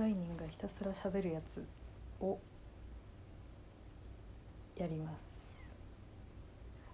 [0.00, 1.62] 概念がひたすら喋るやつ
[2.20, 2.38] を
[4.74, 5.60] やります。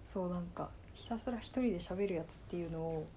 [0.03, 3.07] そうなんかひたすら一人で喋るやつっていうのを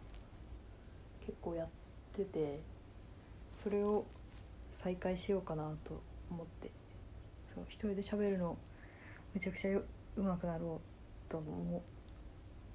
[1.26, 1.68] 結構やっ
[2.16, 2.60] てて
[3.52, 4.04] それを
[4.72, 6.00] 再開しようかなと
[6.30, 6.70] 思って。
[7.52, 8.56] そう一人で喋るの
[9.34, 9.84] めちゃくちゃう
[10.22, 10.80] まくなろ
[11.28, 11.80] うと思っ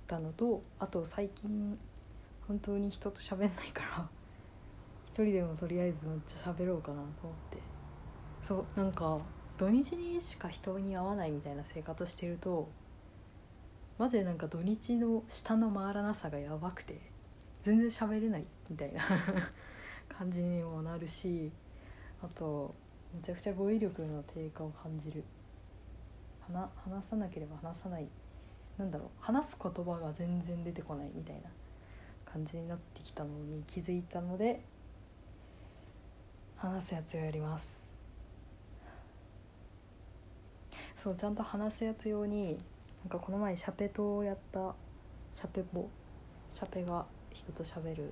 [0.06, 1.80] たのとあと最近
[2.46, 4.10] 本当に人と喋んないから
[5.16, 7.58] 一人でもとりあえずめっちゃ喋ろうかなと思って。
[8.42, 9.18] そうなんか
[9.58, 12.70] 土日にしか人に会わないみたいな生活してると
[13.98, 17.00] マジでなんか土日の下の回らなさがやばくて
[17.62, 19.02] 全然喋れないみたいな
[20.10, 21.50] 感じにもなるし
[22.22, 22.76] あと
[23.14, 25.24] めちゃくちゃ語彙力の低下を感じる。
[26.42, 28.10] 話話さなければ話さない。
[28.78, 31.44] なんだろう話す言葉が全然出てこないみたいな
[32.26, 34.62] 感じになってきたのに気づいたので
[36.66, 37.96] 話すやつをやります。
[40.96, 42.58] そうちゃんと話すやつ用に
[43.04, 44.74] なんかこの前シャペとやった
[45.32, 45.88] シャペボ。
[46.50, 48.12] シャペが人と喋る。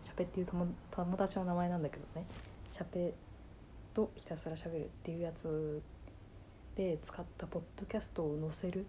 [0.00, 2.26] シャペっていう友友達の名前なんだけどね。
[2.70, 3.12] シャペ
[3.92, 5.82] とひたすら喋るっていうやつ
[6.76, 8.86] で使ったポッドキャストを載せる。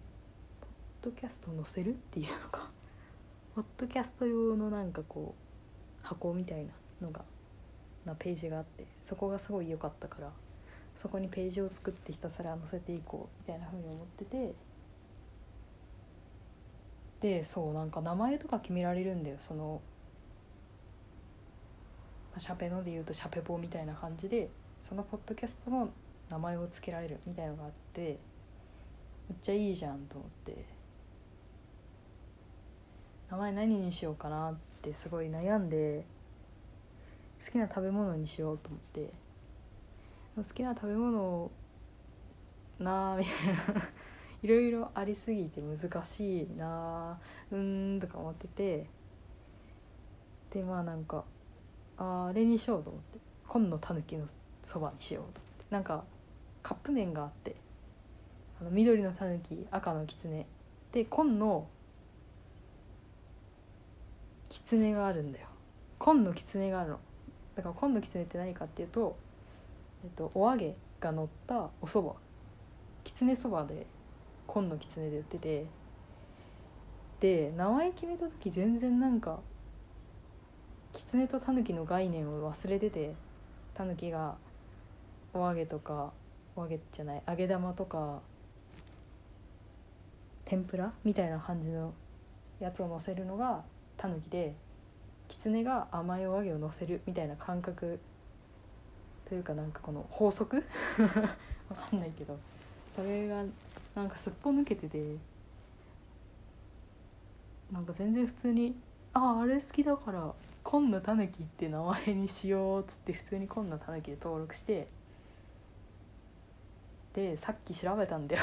[0.60, 2.70] ポッドキャストを載せるっていうのか。
[3.56, 6.70] ポッドキャスト用のなんかこう箱みたいな
[7.02, 7.24] のが
[8.04, 10.30] なページがあってそこがすごい良かったから
[10.94, 14.54] そこにページを作ってひたすら載せていこうみたいな風に思ってて
[17.20, 19.36] でそうなんか名前とか決められるんだよ。
[19.38, 19.82] その、
[22.30, 24.48] まあ、シャペので言うとシャペボみたいな感じで
[24.80, 25.90] そのポッドキャストの
[26.30, 28.18] 名前を付けられるみたいのがあって
[29.28, 30.80] めっちゃいいじゃんと思って。
[33.30, 36.04] 名前何にしようかなってすごい悩んで
[37.44, 39.12] 好きな食べ物にしようと思って。
[40.36, 41.50] 好きな食べ物
[42.78, 43.82] なあみたいな。
[44.42, 47.18] いろいろありすぎて難しいな
[47.50, 48.86] うんとか思ってて。
[50.50, 51.24] でまあなんか
[51.96, 53.18] ああれにしようと思って。
[53.48, 54.26] 紺のたぬきの
[54.62, 55.64] そばにしようと思って。
[55.70, 56.04] なんか
[56.62, 57.56] カップ麺があって。
[58.60, 60.46] あの緑のたぬき赤のきつね
[60.92, 61.66] で紺の
[64.50, 65.46] きつねがあるんだよ。
[65.98, 67.00] 紺のきつねがあるの。
[67.60, 69.16] だから紺のきつねって何かっていうと、
[70.04, 72.14] えっと、お揚げが乗ったおそば
[73.04, 73.86] きつねそばで
[74.46, 75.80] 紺のきつねで売ってて。
[77.20, 79.40] で名前決めた時全然なんか
[80.92, 83.14] きつねとたぬきの概念を忘れてて
[83.74, 84.36] たぬきが
[85.34, 86.12] お揚げとか
[86.56, 88.20] お揚げじゃない揚げ玉とか
[90.46, 91.92] 天ぷらみたいな感じの
[92.58, 93.62] やつを乗せるのが
[93.96, 94.54] たぬきで
[95.30, 98.00] きつねが甘いお揚げを乗せるみたいな感覚
[99.28, 100.56] というかなんかこの法則？
[101.70, 102.36] わかんないけど。
[102.96, 103.44] それが
[103.94, 105.16] なんかすっぽ抜けてて。
[107.70, 108.74] なんか全然普通に
[109.14, 114.88] 「あああれ好きだから紺のたぬきって名前にしよう」っつって普通に紺のたぬきで登録して。
[117.14, 118.42] でさっき調べたんだよ。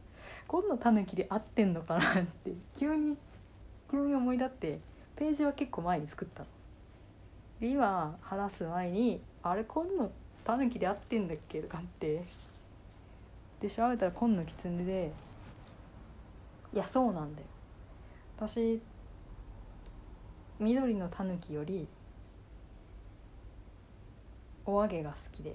[0.48, 2.54] 紺のたぬきで合ってんのかなって。
[2.78, 3.18] 急に
[3.90, 4.91] 急に思い立って。
[5.22, 6.46] ページは結構前に作ったの。
[7.60, 10.10] 今話す前に「あれ紺の
[10.42, 12.24] たぬきで合ってんだっけ?」とかって
[13.60, 15.12] で調べたら紺のきつねで
[16.72, 17.46] いやそうなんだよ
[18.36, 18.82] 私
[20.58, 21.86] 緑のたぬきより
[24.66, 25.54] お揚げが好きで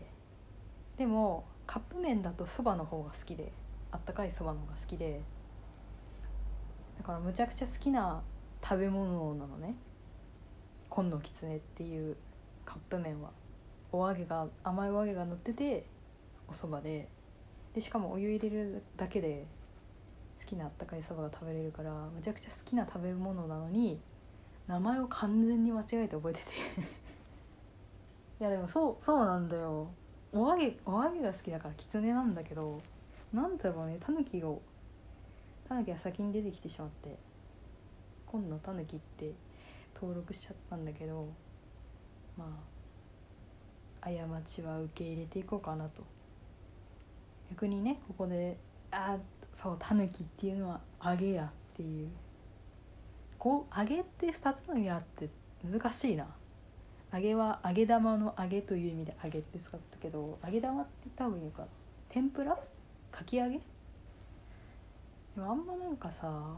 [0.96, 3.52] でもカップ麺だとそばの方が好きで
[3.92, 5.20] あったかいそばの方が好きで
[6.98, 8.24] だからむちゃくちゃ好きな
[8.70, 9.76] 食べ物なのね。
[10.90, 12.18] 紺のきつねっていう
[12.66, 13.30] カップ麺は。
[13.94, 15.86] お揚げが甘いお揚げが乗ってて
[16.50, 17.08] おそばで。
[17.74, 19.46] でしかもお湯入れるだけで
[20.38, 24.02] 好きなあったかいそばが食べれるからむちゃくちゃ好きな食べ物なのに
[24.68, 26.52] 名前を完全に間違えて覚えてて。
[28.42, 29.88] いやでもそうそうなんだよ。
[30.34, 32.82] お揚げお揚げが好きだからきつねなんだけど
[33.32, 33.98] なんだろうね。
[34.02, 34.62] タヌキを
[35.70, 37.27] タヌキが先に出てきてしまって。
[38.28, 39.32] 今度タヌキって
[39.96, 41.28] 登録しちゃったんだけど
[42.38, 42.46] ま
[44.02, 44.12] あ過
[44.46, 46.04] ちは受け入れていこうかなと。
[47.50, 48.58] 逆にねここで
[48.92, 49.18] あ
[49.52, 52.10] そうタヌキっていうのは揚げやっていう。
[53.40, 55.30] こう揚げって2つの意味あって
[55.64, 56.28] 難しいな。
[57.14, 61.66] 揚げは揚げ玉の揚げという意味で揚げって使ったけど揚げ玉って言った方がいいのか
[62.10, 62.58] 天ぷら？
[63.12, 63.58] かき揚げ？
[63.58, 63.62] で
[65.38, 66.58] もあんまなんかさ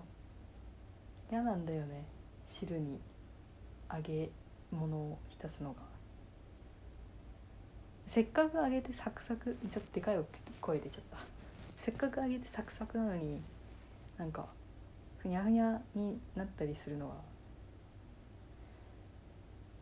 [1.30, 2.06] 嫌なんだよね。
[2.46, 3.00] 汁に
[3.94, 4.30] 揚げ
[4.72, 5.82] 物を浸すのが。
[8.08, 10.18] せっかく揚げてサクサクちょっとでかい
[10.60, 11.18] 声出ちゃった
[11.78, 13.40] せっかく揚げてサクサクなのに
[14.18, 14.48] なんか
[15.20, 17.16] ふにゃふにゃになったりするのは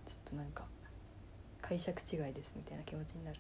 [0.06, 0.66] ちょっとなんか
[1.62, 3.40] 解釈違いですみたいな気持ちになる。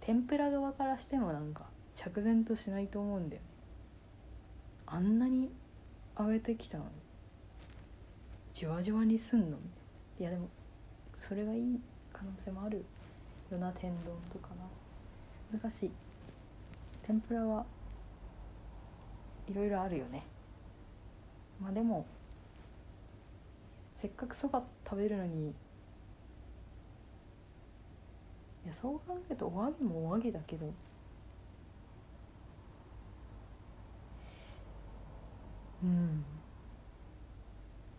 [0.00, 3.48] 天ぷら側からしてもなんか着然としないと思うんだよね。
[4.86, 5.50] あんなに
[6.18, 6.84] 揚げてきたの
[8.52, 9.56] じわじわにすんの
[10.20, 10.48] いやでも
[11.16, 11.80] それがいい
[12.12, 12.84] 可能性もある
[13.50, 14.50] よな天丼とか
[15.52, 15.90] な難しい
[17.04, 17.64] 天ぷらは
[19.48, 20.24] いろいろあるよね
[21.60, 22.06] まあでも
[23.96, 25.48] せっかくそば食べるのに
[28.64, 30.72] いやそう考えるとお揚げもお揚げだけど
[35.84, 36.24] うん。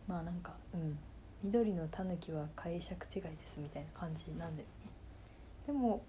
[0.08, 0.98] まあなんかうん。
[1.44, 4.64] 緑のたぬきは解釈違いですみたいな感じなんで。
[4.64, 4.70] ね
[5.68, 6.04] でも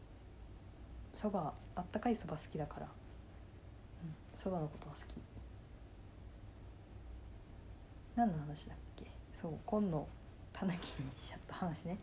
[1.12, 2.86] そばあったかいそば好きだから。
[4.34, 5.04] そば、うん、のことは好き。
[8.14, 9.04] 何の話だっけ？
[9.34, 10.06] そう紺の
[10.54, 11.98] たぬきにしちゃった話ね。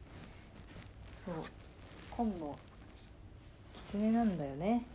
[1.26, 1.36] そう
[2.12, 2.56] 紺の
[3.92, 4.86] 狐なんだよね。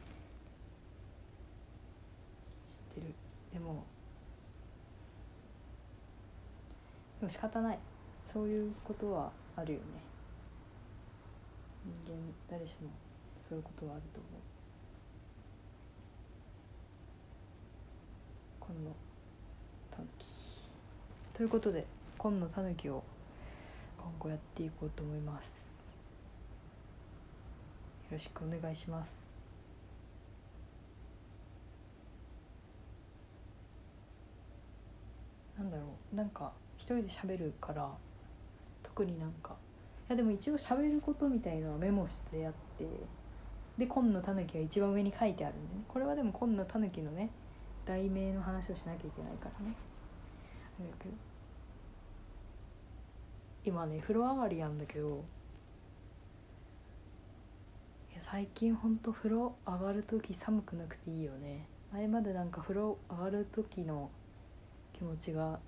[2.68, 3.14] 知ってる。
[3.52, 3.84] でも
[7.20, 7.78] でも仕方ない。
[8.24, 9.84] そういうことはあるよね。
[11.84, 12.18] 人間
[12.50, 12.90] 誰しも
[13.48, 14.40] そういうことはあると思う。
[18.60, 18.94] 今の
[19.90, 20.26] たぬき
[21.34, 21.86] ということで
[22.18, 23.02] 今のたぬきを
[23.96, 25.70] 今後やっていこうと思います。
[28.10, 29.38] よろしくお願いします。
[35.58, 36.16] なんだろう。
[36.16, 37.90] なんか一人で喋るから
[38.82, 39.54] 特になんか。
[40.08, 42.86] いやでも一応喋ることみたいのはメモしてやって
[43.76, 45.82] で紺のたぬきが一番上に書いてあるんでね。
[45.86, 47.28] これはでも紺のたぬきのね
[47.84, 49.74] 題名の話をしなきゃいけないからね。
[53.64, 55.24] 今ね風呂上がりなんだけど
[58.12, 61.66] いや最近ほんと風呂上がる時寒くなくていいよね。
[61.92, 64.10] 前までなんか風呂上がる時の
[64.94, 65.58] 気持ちが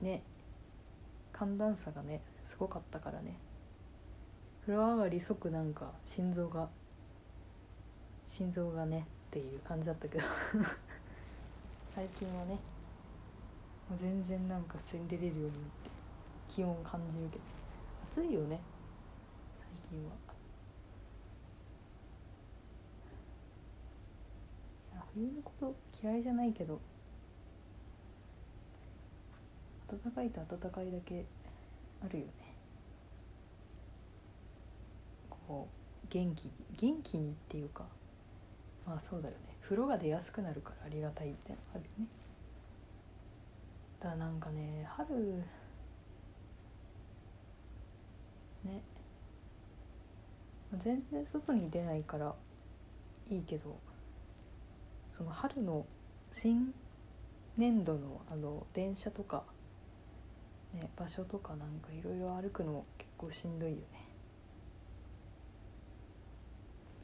[0.00, 0.22] ね
[1.32, 3.38] 寒暖差がねすごかったからね。
[4.62, 6.68] 風呂上がり即なんか心臓が
[8.26, 10.24] 心臓がねっていう感じだったけど。
[11.94, 12.58] 最近はね
[13.88, 15.90] もう全然なんか普通に出れるようになって
[16.48, 17.42] 気温感じるけど。
[18.10, 18.60] 暑いよね。
[19.58, 20.12] 最近は。
[24.92, 26.80] いや冬のこと嫌いじゃないけど。
[29.90, 31.24] 暖かいと暖かいだけ
[32.04, 32.32] あるよね。
[35.30, 35.68] こ
[36.04, 37.84] う元気元気にっていうか
[38.86, 39.56] まあそうだよね。
[39.62, 42.06] 風呂が出やすくなるからありがたいみたいなあるよね。
[44.00, 45.42] だからなんかね春
[48.64, 48.82] ね。
[50.76, 52.34] 全然外に出ないから
[53.30, 53.78] いいけど
[55.10, 55.86] その春の
[56.30, 56.74] 新
[57.56, 59.44] 年度のあの電車とか
[60.74, 64.08] ね、場所とかなんかいろいろ歩くの結構しんどいよね。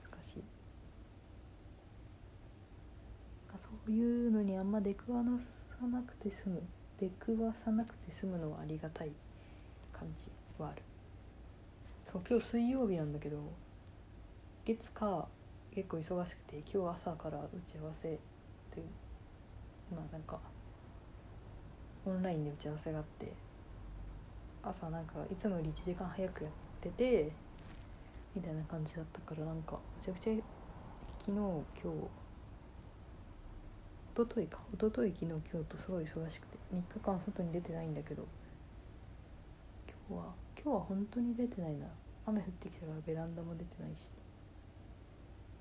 [0.02, 0.44] 難しい。
[3.58, 5.22] そういうのにあんま出くわ
[5.78, 6.62] さなくて済む
[6.98, 9.12] 出くわさなくて済むのはありがたい
[9.92, 10.82] 感じはある。
[12.04, 13.38] そう今日水曜日なんだけど
[14.64, 15.26] 月火
[15.74, 18.18] 結構忙しくて今日朝から打ち合わせで
[19.90, 20.38] まあなんか
[22.06, 23.32] オンラインで打ち合わせがあって
[24.66, 27.32] 朝なんかいつもより1時間早くやってて
[28.34, 30.32] みたいな感じだったからなんかめちゃくちゃ
[31.18, 31.64] 昨日今日
[34.14, 38.26] 一昨日か一昨日昨日今日とすごい忙しくて3日間外に出てないんだけど
[40.08, 41.86] 今日は今日は本当に出てないな。
[42.26, 44.10] 雨降ってきたからベランダも出てないし。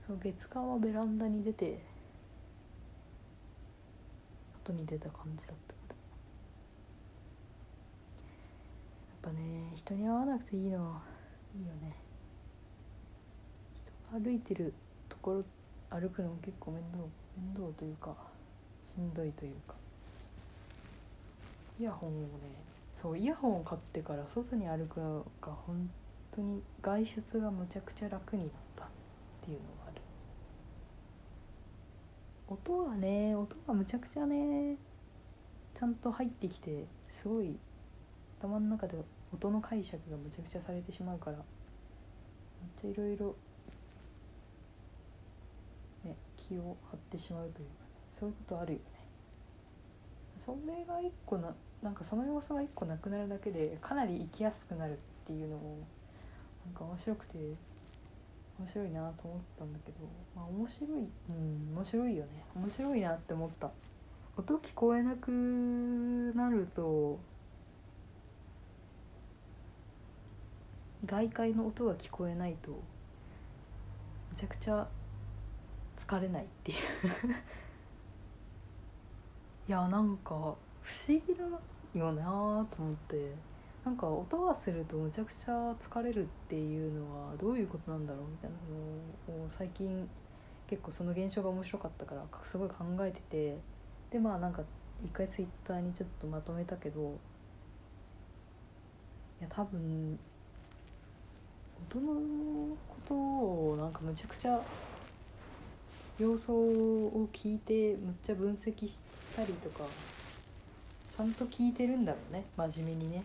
[0.06, 1.82] その月間はベランダに出て
[4.64, 5.73] 後に出た感じだった。
[9.24, 11.02] ぱね人に会わなくていいの。
[11.56, 11.96] いいよね。
[14.12, 14.74] 人が歩いてる
[15.08, 15.44] ところ
[15.90, 17.04] 歩くのも結構面倒
[17.38, 18.16] 面倒というか
[18.84, 19.76] しんどいというか。
[21.80, 22.28] イヤホンをね
[22.94, 25.90] そうイヤホンを買ってから外に歩くのが本
[26.36, 28.88] 当に外出がむちゃくちゃ楽になったっ
[29.44, 30.02] ていうのがある。
[32.48, 34.76] 音がね音がむちゃくちゃね
[35.74, 37.58] ちゃんと入ってきてすごい
[38.40, 38.98] 頭の中で
[39.34, 41.44] 音の解釈がむちゃくちゃされてしまうからめっ
[42.76, 43.36] ちゃいろいろ
[46.06, 48.86] ね気を張ってしまうというか、ね、そういうことあるよね。
[50.38, 55.78] それが一個ななんかその要素が一個なくなるだけでかなり生きやすくなるっていうのも
[56.66, 57.38] なんか面白くて
[58.60, 59.98] 面白いなと思ったんだけど
[60.36, 60.92] まあ面白い
[61.30, 62.46] うん面白いよね。
[62.56, 63.72] 面白いなって思った。
[64.36, 65.30] 音聞こえなく
[66.36, 67.20] なると
[71.06, 72.72] 外界の音が聞こえないと
[74.32, 74.88] めちゃくちゃ
[75.98, 76.78] 疲れないっていう。
[79.68, 80.58] いやなんか不思
[81.08, 81.44] 議だ
[82.00, 83.34] よなと思って。
[83.86, 88.56] なんか音がするとむちゃくちゃ疲れるっていうのはどういうことなんだろうみたいな
[89.36, 90.10] のを最近
[90.68, 93.60] 結構その現象が面白かったからすごい考えてて。
[94.14, 94.62] でまあなんか
[95.04, 97.20] 一回ツイッターにちょっとまとめたけど
[99.40, 100.20] いや多分
[101.92, 104.62] 音のことをなんかむちゃくちゃ
[106.18, 109.00] 様相を聞いてむっちゃ分析し
[109.36, 109.84] たりとか
[111.12, 113.24] ちゃんと聞いてるんだろうね真面目にね。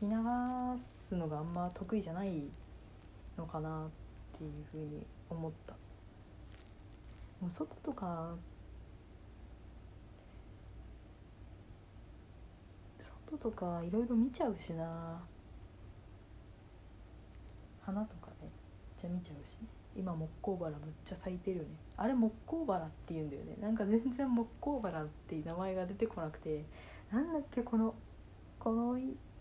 [0.00, 0.16] 聞き流
[1.08, 2.42] すのがあんま得意じゃない
[3.36, 3.88] のかなっ
[4.38, 5.72] ていうふうに思った。
[7.40, 8.34] もう外とか
[13.28, 15.20] 外とかいろいろ見ちゃうしな。
[17.88, 18.50] 花とかねめっ
[19.00, 19.68] ちゃ見ちゃうしね。
[19.96, 21.70] 今木工バラむっちゃ咲いてるよね。
[21.96, 23.56] あれ木工バラって言うんだよね。
[23.60, 26.64] なんか全然木工バラっていう名前が出てこなくて。
[27.10, 27.94] なんだっけこの
[28.58, 28.98] この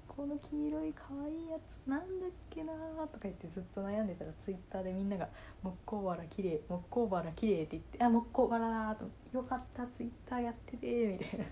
[0.07, 1.87] この黄色い可愛いやつ。
[1.87, 2.73] なんだっけな
[3.11, 5.27] とか言ってずっと悩んでたらツイッターでみんなが
[5.61, 10.87] 「木工バラ綺麗木工バラ綺麗って言って「あ木工バラだ」と「よかったツイッターやってて」
[11.19, 11.45] みたいな。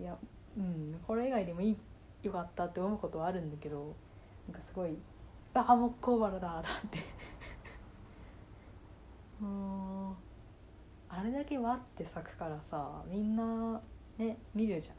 [0.00, 0.18] いや
[0.58, 1.76] うんこれ以外でもいい
[2.22, 3.94] よかったって思うことはあるんだけど
[4.48, 4.98] なんかすごい
[5.54, 6.98] 「あ木工バラだ」だって。
[9.40, 10.14] もう
[11.08, 13.80] あれだけわって咲くからさみんな
[14.18, 14.96] ね見るじゃん。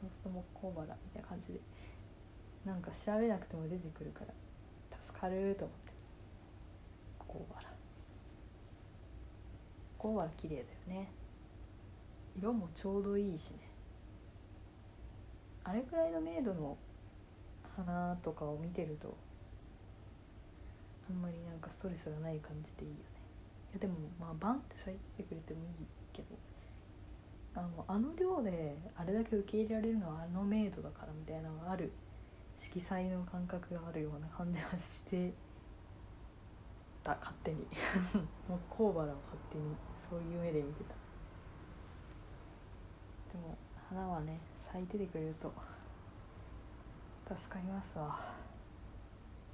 [0.00, 0.96] そうすると木工バラ。
[1.04, 1.60] みたいな感じで。
[2.64, 4.34] なんか調べなくても出てくるから
[5.02, 5.92] 助かると思って。
[7.18, 7.68] 木工バラ。
[9.98, 10.66] 木工バラ綺麗だよ
[11.00, 11.10] ね。
[12.36, 13.58] 色もちょうどいいしね。
[15.64, 16.76] あれくらいの明度の
[17.76, 19.16] 花とかを見てると
[21.08, 23.02] あんまりなんかストレスがない感じでいいよね。
[23.72, 26.28] いやでもまあバンって咲いてくれてもいいけど
[27.54, 31.92] あのあの量であれだけ受け入れられるのはあの明度だからみたいなのがある
[32.58, 35.32] 色彩の感覚があるような感じはして
[37.04, 37.66] た勝手に。
[38.48, 39.76] もうコーバラを勝手に
[40.08, 40.94] そういう目で見てた。
[43.32, 43.56] でも
[43.88, 45.52] 花はね咲いててくれると
[47.34, 48.18] 助かりますわ。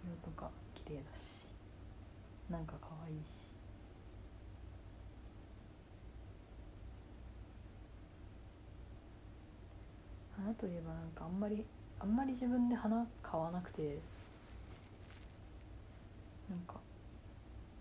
[0.05, 1.42] 色とか綺麗だし。
[2.53, 3.51] なんか可愛いし。
[10.37, 11.65] 花といえばなんかあんまり
[11.99, 13.99] あんまり自分で花買わなくて。
[16.51, 16.75] なんか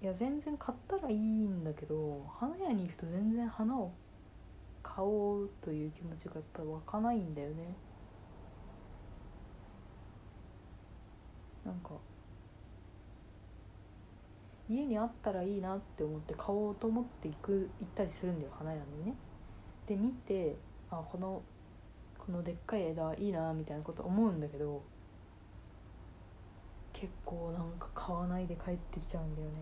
[0.01, 3.91] いや全然買ったらいいんだけど花屋に行くと全然花を
[4.81, 7.55] 買おうという気持ちがやっぱり湧かないんだよね。
[11.65, 11.91] なんか
[14.71, 19.15] 家にあったらいいなって思って買おうと思って行く行ったりするんだよ花屋にね。
[19.85, 20.55] で見て
[20.89, 21.41] あこの
[22.17, 24.81] このでっかい枝いいなみたいなこと思うんだけど
[26.93, 29.53] 結構なんか買わないで帰ってきちゃうんだよね。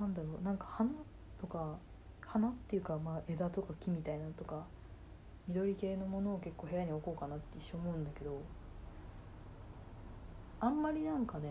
[0.00, 0.90] なんだろうなんか花
[1.40, 1.76] とか
[2.20, 4.64] 花っていうかまあ枝とか木みたいなとか
[5.46, 8.40] 緑系のものを結構部屋に置こうかなって一瞬思うんだけど
[10.60, 11.50] あんまりなんかね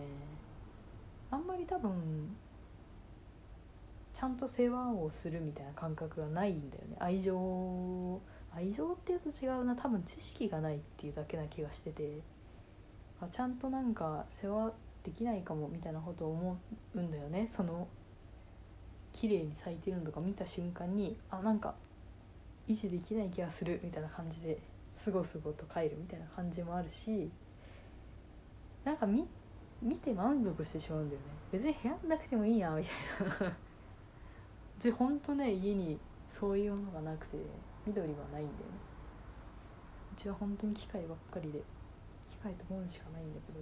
[1.30, 2.36] あんまり多分
[4.12, 6.96] ちゃんと世話をするみたいな感覚がないんだよね。
[6.98, 8.20] 愛情
[8.54, 9.76] 愛情っていうと違うな。
[9.76, 12.20] 多分知識がないっていうだけな気がしてて。
[13.22, 14.72] あちゃんとなんか世話
[15.04, 16.58] できないかもみたいなことを思
[16.94, 17.46] うんだよね。
[17.46, 17.86] その
[19.12, 21.74] 綺麗に咲いてるのとか見た瞬間にあなんか
[22.68, 24.58] 維持できない気がするみたいな感じで
[24.94, 27.30] すごすごと帰るみたいな感じもあるし
[28.84, 29.26] なんか見
[29.82, 31.26] 見て満足してしまうんだよね。
[31.52, 32.90] 別に部屋なくてもいいやみた
[33.24, 33.48] いな。
[33.48, 33.52] う
[34.78, 37.38] ちほんとね家にそういうものがなくて
[37.86, 38.46] 緑はないんだよね。
[40.12, 41.60] うちは本当に機械ばっかりで
[42.30, 43.60] 機械と本しかないんだけど。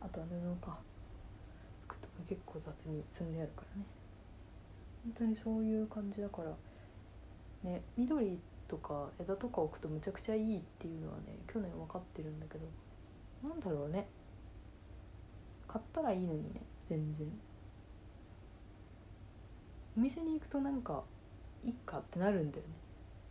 [0.00, 0.78] あとは布か。
[1.86, 3.86] 服とか結構雑に積んであるからね。
[5.04, 6.50] 本当にそういう感じだから。
[7.62, 12.66] ね緑とか枝とか置くとむちゃくちゃいいっていうのはね去年分かってるんだけど。
[13.48, 14.06] なんだろうね。
[15.74, 17.26] 買ったらいいのにね全然。
[19.98, 21.02] お店に行くとなんか
[21.64, 22.68] いっかってなるんだよね。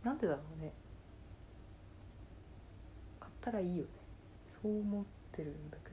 [0.02, 0.70] なんでだろうね。
[3.18, 3.88] 買ったらいいよね。
[4.62, 5.90] そう思ってるんだけ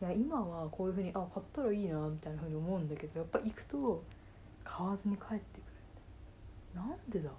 [0.00, 0.06] ど。
[0.14, 4.02] いや今はこういうふうにあ買ったらいいなみたいなふうに思うんだけどやっぱ行くと
[4.64, 7.34] 買わずに帰ってくるんだよなんでだろ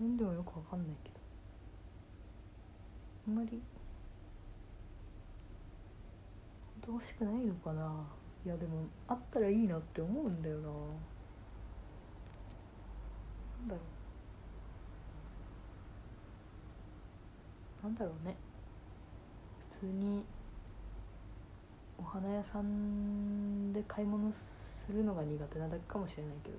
[0.00, 0.02] う。
[0.02, 1.14] 自分でもよくわかんないけど。
[3.28, 3.62] あんまり
[6.82, 8.04] 本当欲しくないのかな。
[8.44, 10.62] いやでもあったらいいなって思うんだよな。
[10.68, 10.74] な
[13.66, 13.80] んだろ
[17.82, 17.84] う。
[17.84, 18.36] なんだろうね。
[19.70, 20.24] 普通に
[21.98, 26.56] お花屋さんで買い物するのが苦手なだけかもしれないけど。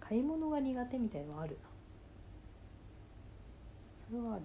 [0.00, 1.68] 買い物が苦手みたいのはあるな。
[4.06, 4.42] それはある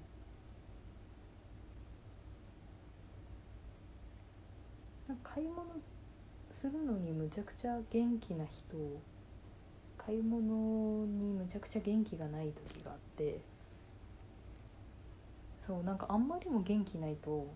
[5.08, 5.64] なんか買い物
[6.52, 8.78] するのにむちゃくちゃ元気な人
[9.98, 13.40] 買い物にむちゃくちゃ元気がない時があって
[15.66, 17.48] そうなんかあんまりも元気ないと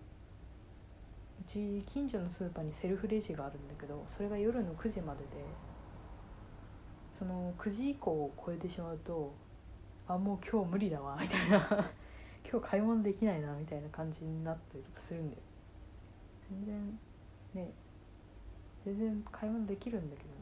[1.40, 5.26] うち近所のスーパーにセルフレジがあるんだけどそれが夜の9時までで
[7.12, 9.32] その9時以降を超えてしまうと
[10.08, 11.90] あもう今日無理だわみたいな。
[12.50, 15.42] 今日買い物できないなみたいな感じになったりとかするんだよ。
[16.48, 16.98] 全然
[17.54, 17.70] ね
[18.84, 20.36] 全然買い物できるんだけどね。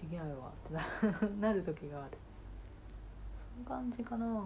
[0.00, 2.18] できないわってな なる時がある。
[3.54, 4.44] そんな感じかな。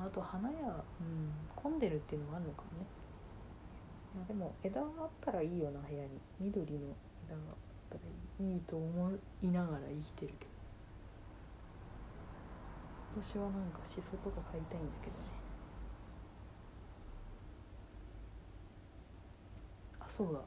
[0.00, 2.86] あと花屋、うん、混んでるっていうのもあるのかもね。
[4.26, 6.20] でも枝があったらいいよな部屋に。
[6.38, 6.94] 緑の
[7.26, 7.56] 枝があっ
[7.90, 8.00] たら
[8.46, 10.58] いいと思いながら生きてるけど。
[13.18, 15.18] 今年はなんかシソとか買いたいんだけどね
[19.98, 20.40] あそうだ。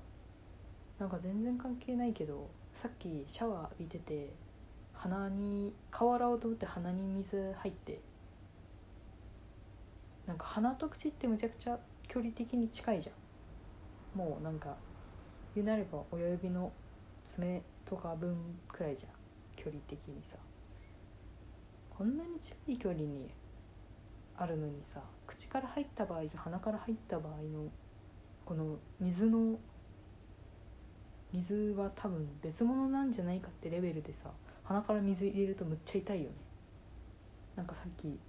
[0.99, 4.33] なんか全然関係ないけどさっきシャワー浴びてて
[4.91, 8.01] 鼻に顔洗おうと思って鼻に水入って
[10.27, 11.79] なんか鼻と口ってむちゃくちゃ
[12.09, 13.13] 距離的に近いじゃ
[14.17, 14.19] ん。
[14.19, 14.75] もうなんか
[15.55, 16.73] 言うなれば親指の
[17.25, 18.35] 爪とか分
[18.67, 19.11] くらいじゃん。
[19.55, 20.35] 距離的にさ。
[21.97, 23.29] こんなに近い距離に
[24.35, 27.69] あるのにさ口から入った場合と鼻から入った場合の
[28.51, 29.57] この水の
[31.31, 34.29] 水は多分別物なんじゃないかってレベルでさ
[34.65, 36.35] 鼻から水入れるとむっちゃ痛いよね。
[37.55, 38.19] なんかさっき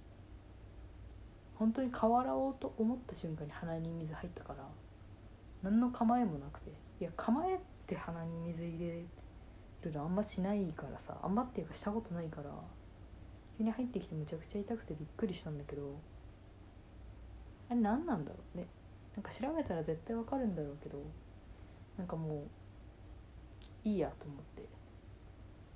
[1.55, 4.65] 本当に顔洗おうと思った瞬間に鼻に水入ったから
[5.61, 6.69] 何の構えもなくて
[7.01, 9.03] いや構えて鼻に水入れ
[9.81, 12.49] るのあんましないからさあんまっていうかしたことないから
[13.57, 15.99] 急に入ってきてむちゃくちゃ痛くてびっくりしたんだけど
[17.69, 18.67] あれ何なんだろうね。
[19.15, 20.99] なんか調べたら絶対わかるんだろうけど
[21.97, 22.45] なんかも
[23.85, 24.63] ういいやと思って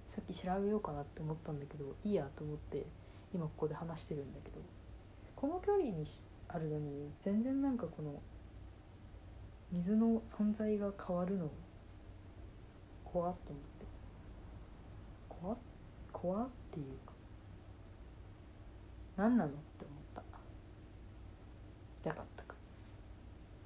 [0.07, 2.85] さっき調べようかなって思ったんだけどいいやと思って
[3.33, 4.59] 今ここで話してるんだけど
[5.35, 6.05] この距離に
[6.47, 8.21] あるのに全然なんかこの
[9.71, 11.51] 水の存在が変わるの
[13.03, 13.77] 怖っと思って。
[15.41, 15.57] 怖っ
[16.11, 17.13] 怖っていうか
[19.15, 20.21] 何なのって思った
[22.01, 22.55] 痛かったか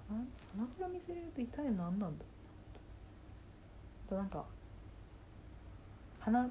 [0.09, 0.19] 鼻
[0.53, 2.25] 鼻から水入れると痛いの何なんだ？
[4.07, 4.45] あとなんか
[6.19, 6.49] 鼻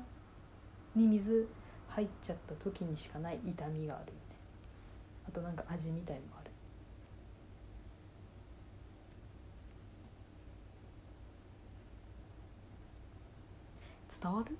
[0.94, 1.48] に水
[1.88, 4.36] 入っちゃった時にしかない痛みがあるよね。
[5.28, 6.50] あとなんか味みたいのもある。
[14.22, 14.56] 伝わる？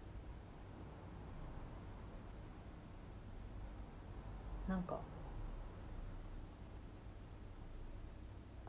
[4.68, 5.00] なんか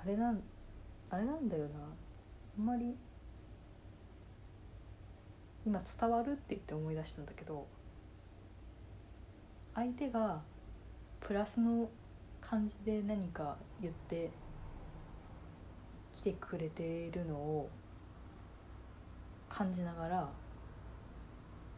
[0.04, 0.42] あれなん
[1.12, 1.70] あれなんだよな。
[2.58, 2.96] あんまり
[5.66, 7.68] 今伝わるって言って思い出したんだけど
[9.76, 10.42] 相手が
[11.20, 11.90] プラスの
[12.42, 14.32] 感じで何か言って
[16.16, 17.70] 来てくれているのを
[19.48, 20.30] 感じながら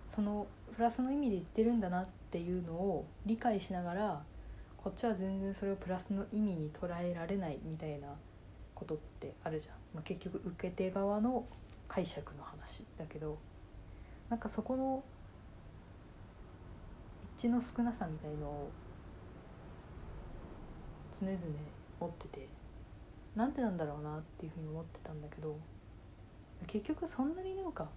[0.07, 4.23] そのプラスの意味で言ってるんだなっていうのを理解しながら
[4.77, 8.07] こっちは全然それをプラスの意味に捉えられないみたいな
[8.75, 11.45] ことってあるじゃん、まあ、結局受け手側の
[11.87, 13.37] 解釈の話だけど
[14.29, 15.03] なんかそこの
[17.37, 18.71] 一致の少なさみたいのを
[21.19, 21.37] 常々
[21.99, 22.47] 持ってて
[23.35, 25.57] なんでなんだろうなっていうふうに思ってたんだけど
[26.67, 27.89] 結局そんなになんか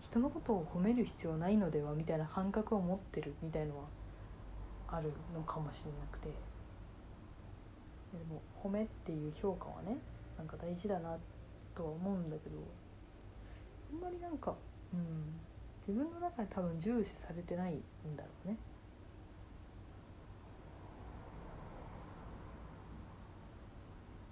[0.00, 3.84] 人のことを褒める必要ないのではみたいな感覚を持ってるみたいのは
[4.88, 6.49] あるのかもしれなくて。
[8.12, 9.96] でも褒めっていう評価はね
[10.36, 11.16] なんか大事だな
[11.76, 12.56] とは思うんだけど
[13.92, 14.54] あんまりなんか
[14.92, 15.40] うん
[15.86, 18.56] 自分の中で多分重視されてないんだろうね。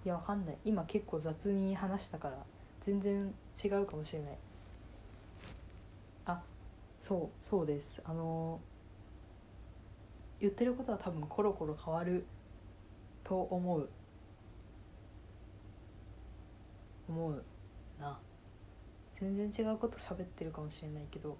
[0.05, 0.59] いやわかんない。
[0.65, 2.37] 今結構雑に話したから
[2.81, 4.39] 全然違うかもしれない。
[6.27, 6.43] あ
[7.01, 8.01] そうそうです。
[8.05, 8.61] あの
[10.41, 12.25] 言ってることは多分コロコロ変わる
[13.25, 13.89] と思う。
[17.09, 17.45] 思う
[18.01, 18.19] な。
[19.21, 21.37] 全然違うこと喋ってるかもしれないけど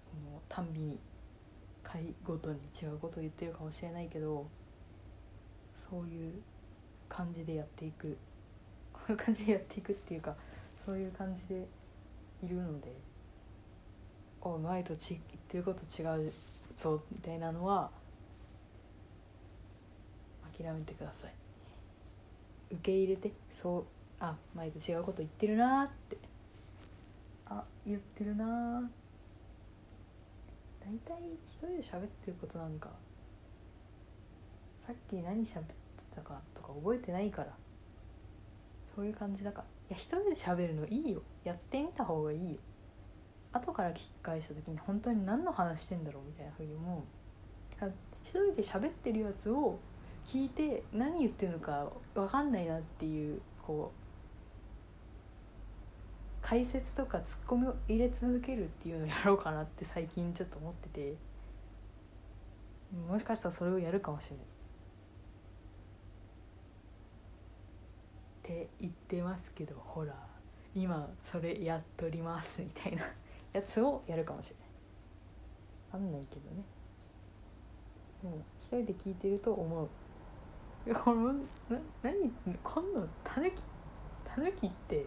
[0.00, 0.98] そのたんびに
[1.82, 4.46] 回ごとに違うこと言ってるかもしれないけど
[5.74, 6.32] そういう
[7.08, 8.16] 感じでやっていく。
[8.92, 10.34] こういう感じでやっていくっていうか
[10.84, 11.66] そういう感じで
[12.42, 12.92] いるので
[14.40, 16.32] 「お前とち言ってること違う
[16.74, 17.90] ぞ」みたいなのは
[20.56, 21.32] 諦めてください。
[22.70, 23.84] 受け入れてそう
[24.18, 26.16] あ前と違うこと言ってるなって。
[27.46, 28.90] あ言ってるな
[30.80, 31.16] 大体
[31.48, 32.90] 一人で喋ってることなんか
[34.80, 35.74] さっき何喋って
[36.14, 37.48] たかとか覚えてないから。
[38.94, 39.64] そういう感じだから。
[39.64, 41.22] いや一人で喋るのいいよ。
[41.44, 42.56] やってみた方がいいよ。
[43.52, 47.02] 後から聞き返した時に本当に何の話してんだろうみたいなふうに思う。
[48.22, 49.78] 一人で喋ってるやつを
[50.26, 54.06] 聞いて何言ってるのか分かんないなっていうこう
[56.46, 61.14] 解説とかツッコミを入れ続けるっていうのをやろうかなって最近ちょっと思ってて
[63.08, 64.44] もしかしたらそれをやるかもしれない。
[64.44, 64.48] っ
[68.48, 70.14] て言ってますけどほら
[70.72, 73.02] 今それやっとりますみたいな
[73.52, 74.66] やつをやるかもしれない。
[75.94, 76.62] わかんないけどね。
[78.22, 79.88] でも一人で聞いてると思う。
[80.94, 81.40] このな
[82.02, 82.30] 何
[82.62, 83.62] こんなたぬき
[84.24, 85.06] たぬきって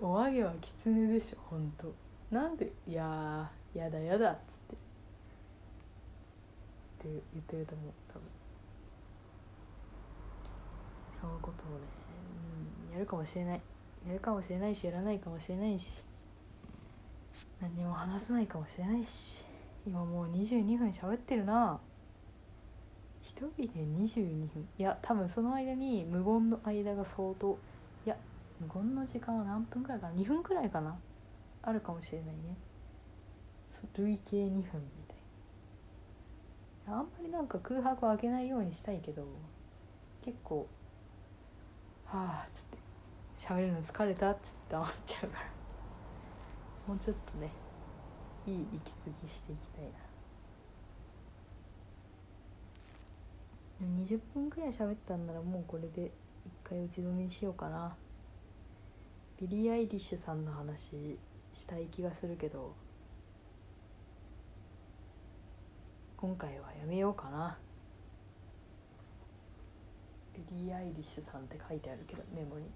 [0.00, 1.94] お揚げはキツネでしょほんと
[2.30, 4.84] なんでいややだやだっつって
[7.04, 7.92] って言ってると思う。
[8.08, 8.22] 多分。
[11.20, 11.84] そういうことをね、
[12.88, 13.60] うん、やるかもしれない。
[14.06, 16.04] やるかもしれないしやらないかもしれないし
[17.58, 19.42] 何も話さないかもしれないし
[19.86, 21.80] 今もう22分喋ってるな。
[23.24, 27.58] 一人で22分いや多分その間に無言の間が相当。
[28.04, 28.16] いや
[28.60, 30.94] 無言の時間は何分くらいかな？2分くらいかな？
[31.62, 32.56] あるかもしれないね。
[33.96, 35.16] 累計2分みたい
[36.86, 36.98] な。
[36.98, 39.26] あんまりなんか空白を開けないようにしたいけど
[40.22, 40.68] 結構
[42.04, 42.78] はあつって。
[43.36, 44.34] 喋るの疲れた？
[44.34, 45.46] つって黙っちゃうから。
[46.86, 47.50] もうちょっとね
[48.46, 49.90] いい息継ぎしていきたいな。
[53.82, 56.12] 20分くらい喋ったんならもうこれで
[56.46, 57.96] 一回打ち止めにしようかな。
[59.40, 61.18] ビリー・アイリッシュさんの話
[61.52, 62.74] したい気がするけど。
[66.16, 67.58] 今回はやめようかな。
[70.32, 72.70] ビリー・アイリッシュさんって書いてあるけどメモに。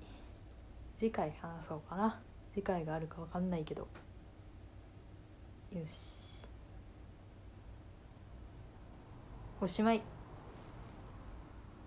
[0.98, 2.20] 次回話そうかな。
[2.52, 3.88] 次回があるか分かんないけど。
[5.72, 6.46] よし。
[9.61, 10.17] おしまい。